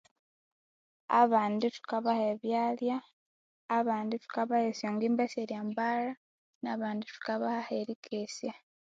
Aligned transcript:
Abandi 1.21 1.65
thukabaha 1.75 2.23
ebyala 2.33 2.97
abandi 3.77 4.13
thukabaha 4.23 4.65
esyonjjimba 4.71 5.23
syeryambalha 5.33 6.11
nabandi 6.61 7.03
thukabaha 7.13 7.59
aherikesya 7.63 8.53